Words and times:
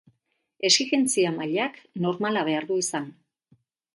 Exigentzia 0.69 1.33
mailak 1.35 1.77
normala 2.05 2.45
behar 2.49 2.67
du 2.71 2.81
izan. 2.87 3.09